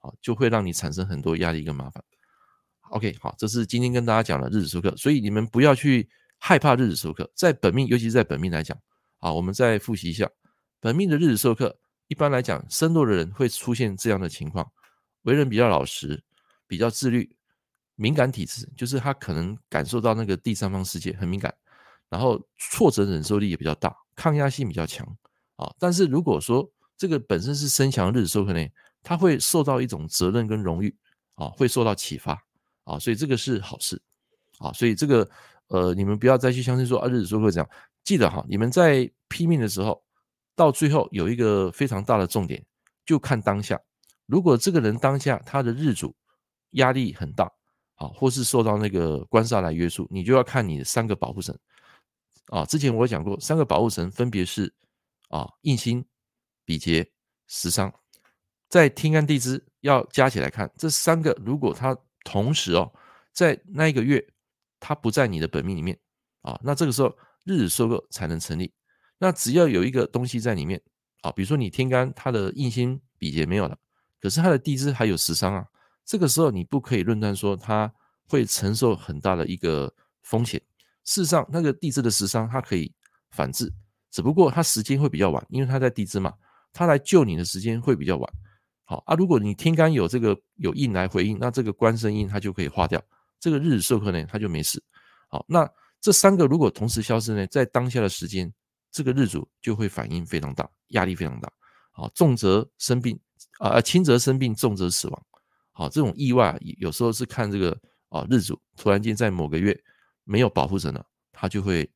[0.00, 2.02] 啊，就会让你产生很多压力跟麻烦。
[2.90, 7.30] OK，好，这是今天跟大家讲的日子授课，所以你们不要去害怕日子授课。
[7.34, 8.78] 在本命，尤其是在本命来讲，
[9.18, 10.28] 啊，我们再复习一下
[10.80, 11.78] 本命的日子授课。
[12.06, 14.66] 一般来讲，身弱的人会出现这样的情况：
[15.24, 16.24] 为人比较老实，
[16.66, 17.36] 比较自律，
[17.96, 21.54] 敏感体质，就是他可能感受到那个第三方世界很敏感，
[22.08, 25.06] 然后挫折忍受力也比较大，抗压性比较强
[25.58, 25.70] 啊。
[25.78, 26.66] 但是如果说
[26.96, 28.66] 这个本身是身强日子收课呢，
[29.02, 30.96] 他会受到一种责任跟荣誉
[31.34, 32.42] 啊，会受到启发。
[32.84, 34.00] 啊，所以这个是好事，
[34.60, 35.28] 啊，所以这个
[35.66, 37.68] 呃，你们不要再去相信说啊，日子收课这样。
[38.02, 40.02] 记得哈，你们在拼命的时候，
[40.56, 42.64] 到最后有一个非常大的重点，
[43.04, 43.78] 就看当下。
[44.24, 46.16] 如果这个人当下他的日主
[46.70, 47.44] 压力很大，
[47.96, 51.54] 啊，或是受到那个官煞来约束，你就要看你的三个保护神。
[52.46, 54.72] 啊，之前我讲过，三个保护神分别是
[55.28, 56.04] 啊，印星、
[56.64, 57.10] 比劫、
[57.46, 57.92] 食伤，
[58.68, 61.96] 在天干地支要加起来看，这三个如果它。
[62.24, 62.92] 同时哦，
[63.32, 64.22] 在那一个月，
[64.78, 65.98] 它不在你的本命里面
[66.42, 68.70] 啊，那这个时候日子收购才能成立。
[69.16, 70.82] 那只要有一个东西在里面
[71.22, 73.78] 啊，比如说你天干它的印星比劫没有了，
[74.20, 75.66] 可是它的地支还有食伤啊，
[76.04, 77.90] 这个时候你不可以论断说它
[78.26, 80.60] 会承受很大的一个风险。
[81.04, 82.92] 事实上，那个地支的食伤它可以
[83.30, 83.72] 反制，
[84.10, 86.32] 只不过它时间会比较晚，因为它在地支嘛，
[86.72, 88.32] 它来救你的时间会比较晚。
[88.84, 92.98] 好啊，如果你天干有这个有印来回应，那这个官生印它就可以化掉，
[93.38, 94.82] 这个日子受克呢，它就没事。
[95.28, 98.50] 好，那这三个如果同时消失呢，在当下的时间，
[98.90, 101.52] 这个日主就会反应非常大，压力非常大。
[101.90, 103.18] 好，重则生病
[103.58, 105.26] 啊，轻则生病，重则死亡。
[105.72, 109.78] 好，这种意外有时候是看这个啊日主突然间在某个月
[110.24, 111.88] 没有保护神了，它就会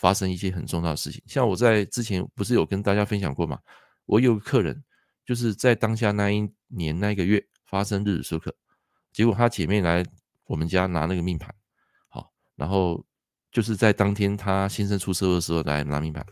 [0.00, 1.22] 发生一些很重要的事情。
[1.26, 3.58] 像我在之前不是有跟大家分享过吗？
[4.06, 4.82] 我有个客人。
[5.26, 8.52] 就是在当下那一年那一个月发生日子收课，
[9.12, 10.04] 结果他姐妹来
[10.46, 11.54] 我们家拿那个命盘，
[12.08, 13.06] 好，然后
[13.52, 16.26] 就是在当天他先生出车祸的时候来拿命盘，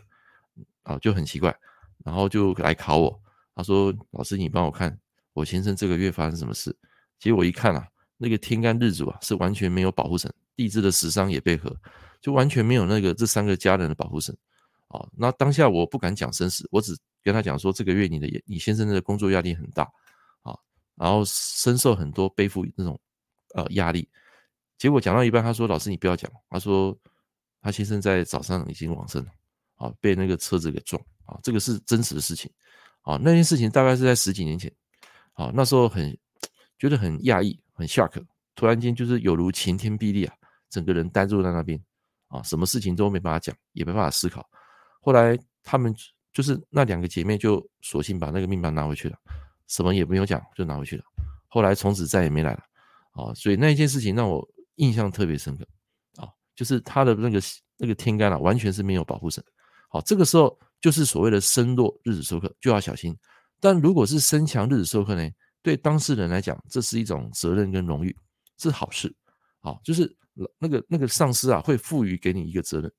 [0.83, 1.55] 啊，就很奇怪，
[2.03, 3.21] 然后就来考我，
[3.55, 4.99] 他说：“老师，你帮我看
[5.31, 6.75] 我先生这个月发生什么事？”
[7.19, 11.73] 结果我一看啊，那个天干日主啊是完全没有保护神，地支的食伤也被合，
[12.21, 14.35] 就完全没有那个这三个家人的保护神，
[14.87, 16.97] 啊，那当下我不敢讲生死，我只。
[17.21, 19.83] 跟他讲说，这个月你的你先生的工作压力很大
[20.41, 20.57] 啊，
[20.95, 22.97] 然后深受很多背负那种
[23.55, 24.07] 呃压力。
[24.77, 26.97] 结果讲到一半，他说：“老师，你不要讲。”他说
[27.61, 29.31] 他先生在早上已经往生了
[29.75, 32.49] 啊，被那个车子给撞啊，这个是真实的事情
[33.01, 33.19] 啊。
[33.21, 34.73] 那件事情大概是在十几年前
[35.33, 36.17] 啊，那时候很
[36.77, 38.23] 觉得很讶异，很 shock，
[38.55, 40.33] 突然间就是有如晴天霹雳啊，
[40.69, 41.77] 整个人呆住在那边
[42.29, 44.49] 啊，什么事情都没办法讲，也没办法思考。
[45.01, 45.93] 后来他们
[46.31, 49.17] 就是那两个姐妹就索性把那个命盘拿回去了，
[49.67, 51.03] 什么也没有讲就拿回去了。
[51.47, 52.63] 后来从此再也没来了
[53.11, 55.67] 啊，所以那一件事情让我印象特别深刻
[56.15, 57.41] 啊，就是他的那个
[57.77, 59.43] 那个天干啊，完全是没有保护神。
[59.89, 63.17] 好，这个时候就是所谓的身弱日子受克就要小心。
[63.59, 65.29] 但如果是身强日子受克呢？
[65.61, 68.15] 对当事人来讲，这是一种责任跟荣誉，
[68.57, 69.13] 是好事。
[69.59, 70.15] 好，就是
[70.59, 72.91] 那个那个上司啊，会赋予给你一个责任，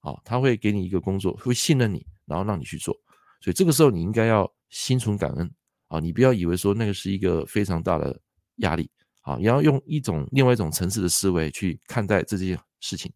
[0.00, 2.94] 啊，他会给你一个工作，会信任你，然后让你去做。
[3.40, 5.50] 所以这个时候你应该要心存感恩
[5.88, 8.18] 啊，你不要以为说那个是一个非常大的
[8.56, 8.90] 压力，
[9.22, 13.12] 啊，你要用一种另外一种层次的思维去看待这件事情。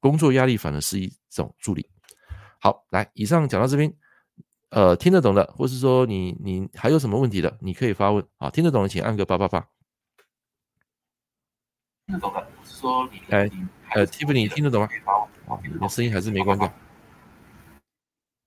[0.00, 1.88] 工作压力反而是一种助力。
[2.60, 3.92] 好，来，以上讲到这边。
[4.70, 8.50] 呃，听得懂的，或是说你你还有什么问题的，你可以发问啊。
[8.50, 9.64] 听得懂的，请按个八八八。
[12.06, 13.50] 听得懂的，是说你哎，
[13.94, 14.88] 呃，Tiffany 听得懂吗？
[15.46, 16.72] 啊，你的声音还是没关掉。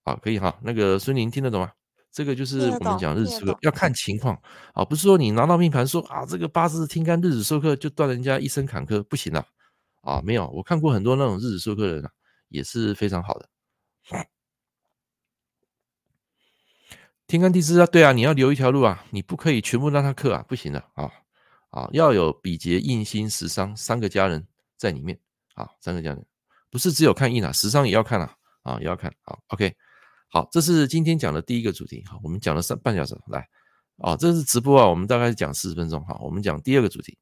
[0.05, 0.57] 好，可以哈。
[0.61, 1.71] 那个孙宁听得懂吗？
[2.09, 4.33] 这个就是我们讲日子要看情况
[4.73, 9.45] 啊，不是说你拿到命盘说啊，这个八字天干日子授课就断人家一生坎坷，不行啊。
[10.01, 12.09] 啊，没有，我看过很多那种日子授课的人啊，
[12.47, 13.49] 也是非常好的。
[17.27, 21.11] 天干地支啊，对啊，你要留一条路啊，你不可以全部让他克啊，不行的啊啊，
[21.69, 24.45] 啊要有比劫、印星、食伤三个家人
[24.77, 25.19] 在里面
[25.55, 26.25] 啊，三个家人
[26.69, 29.73] 不是只有看印啊，食伤也要看啊啊，也要看好，OK，
[30.27, 33.47] 好，这是今天讲的第一个主题，好，我们讲了三半小时，来
[33.97, 37.17] 啊，这是直播啊，我们大概讲四十分钟，好，我们讲第二个主题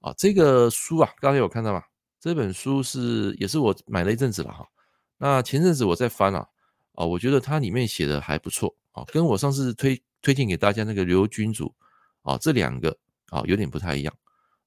[0.00, 1.82] 啊，这个书啊，刚才有看到吗？
[2.20, 4.66] 这本书是也是我买了一阵子了哈，
[5.18, 6.46] 那前阵子我在翻啊，
[6.94, 8.74] 啊，我觉得它里面写的还不错。
[8.92, 11.72] 啊，跟我上次推推荐给大家那个刘君主
[12.22, 12.98] 啊，这两个
[13.30, 14.14] 啊有点不太一样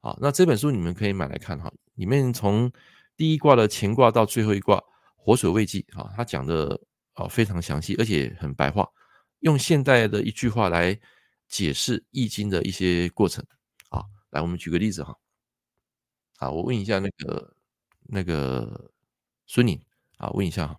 [0.01, 0.17] 啊。
[0.19, 2.71] 那这本书你们可以买来看哈，里面从
[3.15, 4.83] 第一卦的乾卦到最后一卦
[5.15, 6.79] 火水未济啊，他讲的
[7.13, 8.89] 啊非常详细，而且很白话，
[9.39, 10.99] 用现代的一句话来
[11.47, 13.45] 解释易经的一些过程
[13.89, 14.03] 啊。
[14.31, 15.15] 来，我们举个例子哈，
[16.37, 17.55] 啊，我问一下那个
[18.01, 18.91] 那个
[19.45, 19.79] 孙宁
[20.17, 20.77] 啊，问一下哈。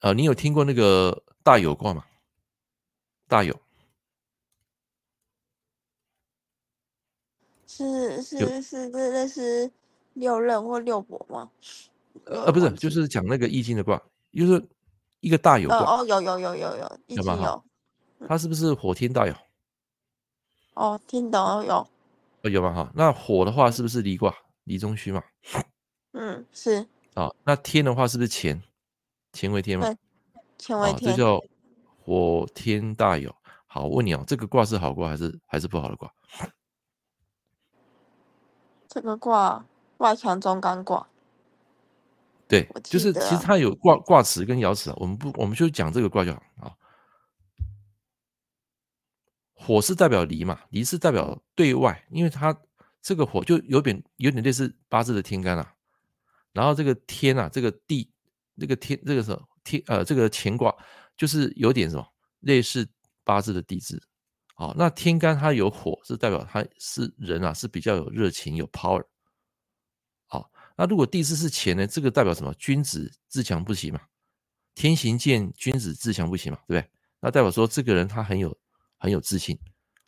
[0.00, 2.04] 呃，你有听过那个大有卦吗？
[3.26, 3.60] 大有
[7.78, 9.70] 是是是是那是
[10.14, 11.48] 六壬或六伯吗？
[12.24, 14.68] 呃，不是，就是讲那个易经的卦，就是
[15.20, 15.78] 一个大有卦。
[15.78, 17.64] 哦，有有有有有，易经有，有。
[18.26, 19.34] 它是不是火天大有？
[20.74, 21.86] 哦，听懂有。
[22.42, 22.72] 哦，有吗？
[22.74, 24.34] 哈，那火的话是不是离卦？
[24.64, 25.22] 离中虚嘛？
[26.12, 26.84] 嗯，是。
[27.14, 28.60] 啊，那天的话是不是乾？
[29.32, 29.94] 乾为天嘛，
[30.58, 31.40] 乾为天，这叫
[32.04, 33.32] 火天大有。
[33.68, 36.12] 好，我问你哦，这个卦是好卦还是还是不好的卦？
[38.88, 39.64] 这个卦
[39.98, 41.06] 外强中干卦。
[42.48, 46.72] 对，就是其实它有卦卦辞跟爻辞，我们不，我们就讲这个卦就好啊。
[49.54, 52.56] 火是代表离嘛，离是代表对外，因为它
[53.02, 55.74] 这个火就有点有点类似八字的天干啊。
[56.52, 58.10] 然后这个天啊，这个地。
[58.60, 60.74] 这个天，这个时候天，呃，这个乾卦
[61.16, 62.04] 就是有点什么
[62.40, 62.88] 类似
[63.22, 64.02] 八字的地支，
[64.58, 69.04] 好，那天干它有火，是代表他是人啊，是比较有热情、有 power，
[70.26, 72.52] 好，那如果地支是干呢，这个代表什么？
[72.54, 74.00] 君子自强不息嘛，
[74.74, 76.90] 天行健，君子自强不息嘛，对不对？
[77.20, 78.58] 那代表说这个人他很有
[78.96, 79.56] 很有自信，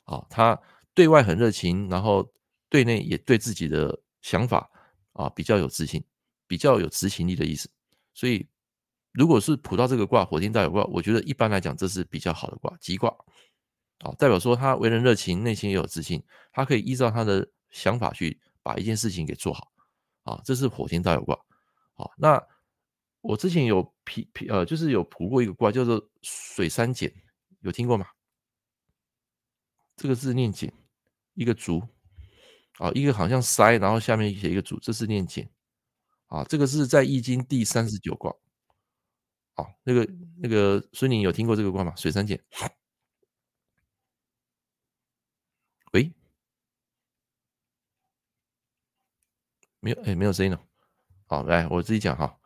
[0.02, 0.60] 啊，他
[0.94, 2.28] 对外很热情，然后
[2.68, 4.68] 对内也对自己的想法
[5.12, 6.02] 啊比较有自信，
[6.48, 7.70] 比较有执行力的意思。
[8.14, 8.44] 所以，
[9.12, 13.14] 如果是卜到这个卦，火天大有卦，我觉得一般来讲，这是比较好的卦，吉卦，
[14.00, 16.22] 啊，代表说他为人热情，内心也有自信，
[16.52, 19.72] 他可以依照他的想法去把一件事情给做好，
[20.24, 21.38] 啊，这是火天大有卦，
[21.94, 22.42] 好，那
[23.20, 27.12] 我之前有批批呃，就是有卜过一个卦，叫做水山蹇，
[27.60, 28.06] 有听过吗？
[29.96, 30.70] 这个字念蹇，
[31.34, 31.82] 一个竹，
[32.78, 35.46] 啊，一个好像塞，然后下面写一个竹，这是念蹇。
[36.28, 38.32] 啊，这个是在《易经》第三十九卦。
[39.54, 40.08] 啊，那个
[40.40, 41.92] 那个孙宁有听过这个卦吗？
[41.96, 42.40] 水山蹇。
[45.92, 46.12] 喂，
[49.80, 50.60] 没有，哎，没有声音了。
[51.26, 52.38] 好，来，我自己讲哈。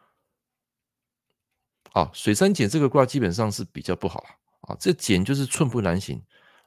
[1.92, 4.24] 啊，水山蹇这个卦基本上是比较不好
[4.62, 4.76] 啊。
[4.80, 6.20] 这蹇就是寸步难行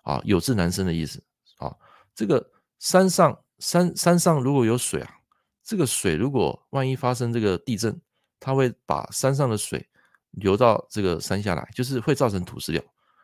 [0.04, 1.24] 啊，有志难伸的意思
[1.58, 1.76] 啊。
[2.16, 5.14] 这个山上山山上如果有水啊。
[5.64, 8.00] 这个水如果万一发生这个地震，
[8.40, 9.86] 它会把山上的水
[10.32, 12.82] 流到这个山下来，就是会造成土石流，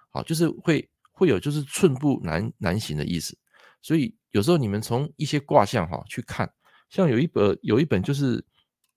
[0.10, 3.38] 好，就是会会有就是寸步难难行的意思。
[3.84, 6.52] 所以有时候你们从一些卦象哈去看，
[6.90, 8.44] 像有一本有一本就是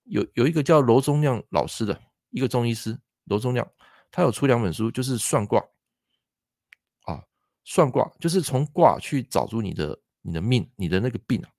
[0.05, 3.69] 有有一个叫罗宗亮老师的一个中医师罗宗亮，
[4.11, 5.61] 他有出两本书，就是算卦
[7.05, 7.21] 啊，
[7.65, 11.51] 算卦就是从卦去找出你的你的命，你的那个病啊，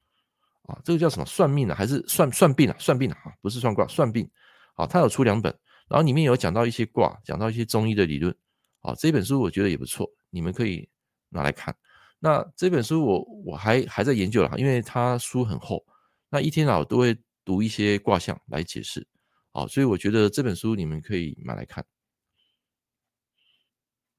[0.67, 2.75] 啊，这个叫什么算命啊，还是算算病啊？
[2.80, 4.30] 算病啊，不是算卦，算病
[4.75, 4.88] 啊。
[4.88, 5.53] 他有出两本，
[5.89, 8.34] 然后里面有讲到一些卦，讲到一些中医的理论
[8.80, 8.95] 啊。
[8.97, 10.88] 这本书我觉得也不错，你们可以
[11.30, 11.75] 拿来看。
[12.20, 15.86] 那这本书我我还还在研究了，因为它书很厚，
[16.30, 19.05] 那一天啊我都会读一些卦象来解释，
[19.51, 21.86] 哦，所以我觉得这本书你们可以买来看。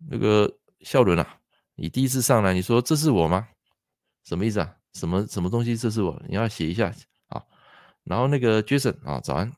[0.08, 0.48] 那个
[0.82, 1.40] 孝伦啊，
[1.74, 3.48] 你第一次上来，你说这是我吗？
[4.24, 4.74] 什么意思啊？
[4.92, 5.76] 什么什么东西？
[5.76, 6.22] 这是我？
[6.28, 6.94] 你要写一下
[7.26, 7.42] 啊。
[8.04, 9.52] 然后那个 Jason 啊，早安。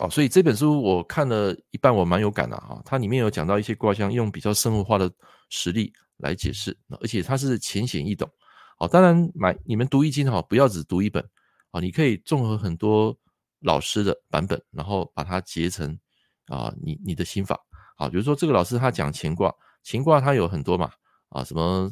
[0.00, 2.82] 哦，所以这本书我看了一半，我蛮有感的啊。
[2.84, 5.10] 它里面有讲到一些卦象，用比较生活化的
[5.48, 5.92] 实例。
[6.18, 8.30] 来解释，而且它是浅显易懂。
[8.78, 11.26] 好，当然买你们读易经哈，不要只读一本
[11.70, 13.16] 啊，你可以综合很多
[13.60, 15.98] 老师的版本，然后把它结成
[16.46, 17.58] 啊，你你的心法
[17.96, 18.08] 啊。
[18.08, 20.92] 比如说这个老师他讲乾卦，乾卦它有很多嘛
[21.30, 21.90] 啊，什么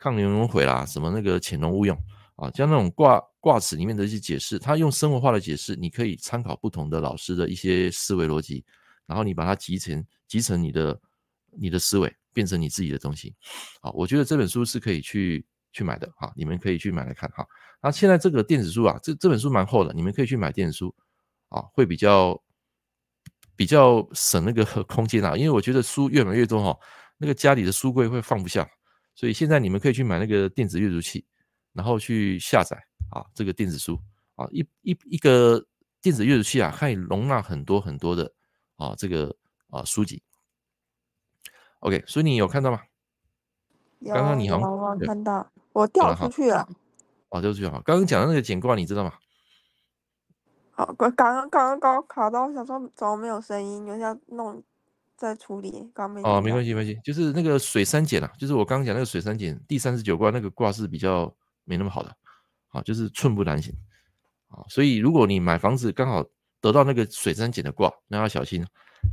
[0.00, 1.96] 亢龙有悔啦，什么那个潜龙勿用
[2.36, 8.64] 啊，像那种卦卦辞里面的一些解释，他用生活化的解释，你可以参考不同的老师的一些思维逻辑，
[9.06, 10.98] 然后你把它集成集成你的
[11.50, 12.10] 你的思维。
[12.32, 13.34] 变成你自己的东西，
[13.80, 17.46] 好，我觉得这本书是可以去去买的，好，你们可以去买来看，哈。
[17.82, 20.94] 那现在这个电子书啊，这这本书蛮厚的，你们可以去买电子书，
[21.48, 22.40] 啊，会比较
[23.56, 26.78] 比较省那个 空间啊，因为我觉得书越买越多哈，
[27.18, 28.68] 那个家里的书柜会放不下，
[29.14, 31.24] 所以现在你们可以去买那个电子阅读器，
[31.72, 32.76] 然后去下载
[33.10, 34.00] 啊这个电子书
[34.36, 35.64] 啊，一一一个
[36.00, 38.32] 电子阅读器啊，可以容纳很多很多的
[38.76, 39.34] 啊这个
[39.70, 40.22] 啊书籍。
[41.82, 42.80] OK，所以你有看到吗？
[44.04, 46.68] 刚刚你好像我看到，我掉出去了。
[47.28, 47.70] 哦，掉出去了。
[47.84, 49.12] 刚刚讲的那个简卦，你知道吗？
[50.70, 53.84] 好，刚刚刚刚刚卡到，我想说怎么没有声音？
[53.86, 54.62] 有点弄
[55.16, 55.90] 再处理。
[55.92, 56.20] 刚没。
[56.22, 57.00] 哦，没关系，没关系。
[57.04, 61.32] 就是那个水三简啊，就是我刚刚讲那个水三简第三十九卦那个卦是比较
[61.64, 62.12] 没那么好的，
[62.70, 63.74] 啊，就是寸步难行
[64.48, 64.62] 啊。
[64.68, 66.24] 所以如果你买房子刚好
[66.60, 68.64] 得到那个水三简的卦，那要小心，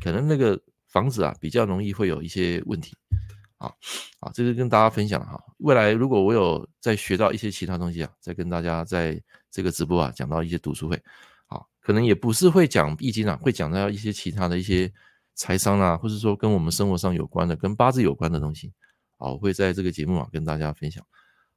[0.04, 0.62] 可能那个。
[0.90, 2.98] 房子啊，比较容易会有一些问题，
[3.58, 3.72] 啊
[4.20, 5.40] 啊，这个跟大家分享哈。
[5.60, 9.22] 未来如果我有再学到一些其他东西啊，再跟大家在
[9.52, 10.96] 这个直播啊讲到一些读书会，
[11.48, 14.92] 啊，可能也不是会讲易经啊，会讲到一些其他的一些
[15.36, 18.74] 财商啊，或者说跟我们生活上有关的、跟八字有关的东西，
[19.18, 21.06] 啊，我会在这个节目啊跟大家分享。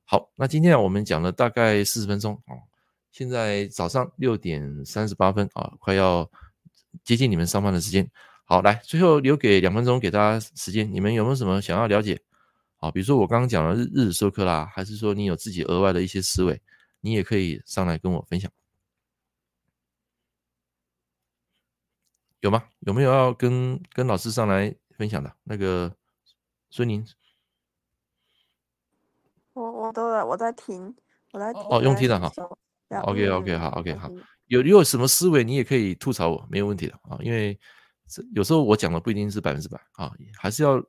[0.04, 2.52] 好，那今天啊我们讲了大概四十分钟啊，
[3.12, 6.30] 现在早上六点三十八分啊，快要
[7.02, 8.06] 接近你们上班的时间。
[8.52, 12.20] 好，来，最后留给两分钟给大家时间，你们有没有什么想要了解？
[12.76, 16.60] 好，比如说我刚刚讲的日日子收课啦，还是说你有自己额外的一些思维，
[17.00, 18.52] 你也可以上来跟我分享，
[22.40, 22.62] 有吗？
[22.80, 25.34] 有没有要跟跟老师上来分享的？
[25.44, 25.90] 那个
[26.68, 27.02] 孙宁，
[29.54, 30.94] 我我都在我在听，
[31.32, 32.30] 我在听哦，用听的哈。
[33.04, 34.10] OK OK 好 OK 好，
[34.48, 37.58] 有你有什么思维，你也可以吐槽我，没有问题的啊，因为。
[38.34, 40.82] 有时候我讲的不一定是百分之百啊，还是要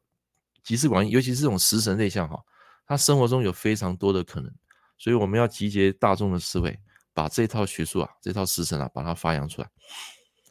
[0.63, 2.39] 集思广益，尤其是这种食神类象哈，
[2.88, 4.51] 他生活中有非常多的可能，
[4.97, 6.80] 所以我们要集结大众的思维，
[7.13, 9.69] 把这套学术啊，这套食神啊，把它发扬出来。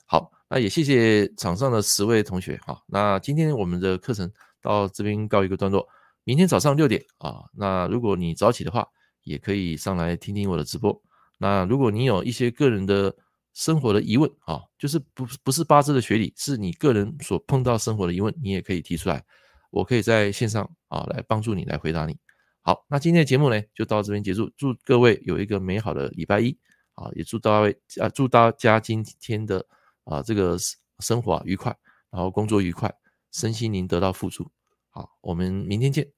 [0.06, 5.88] 好，那也谢谢场上的十位同学哈，那今天我们的课程到这边告一个段落，
[6.24, 8.86] 明天早上六点啊，那如果你早起的话，
[9.24, 11.02] 也可以上来听听我的直播。
[11.38, 13.14] 那如果你有一些个人的，
[13.54, 19.24] 生活的疑问啊，就是不不是八字的学理，是你个人所碰到生活的疑问，你也可以提出来，
[19.70, 22.18] 我可以在线上啊来帮助你来回答你。
[22.62, 26.56] 好，那今天的节目呢就到这边结束，祝各位有一个美好的礼拜一
[26.94, 29.66] 啊，也祝大位啊祝大家今天的
[30.04, 30.56] 啊这个
[31.00, 31.76] 生活啊愉快，
[32.10, 32.94] 然后工作愉快，
[33.32, 34.50] 身心灵得到富足。
[34.90, 36.10] 好，我们明天见，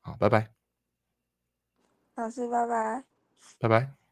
[0.00, 0.50] 好，拜拜，
[2.16, 3.04] 老师拜拜，
[3.58, 4.05] 拜拜。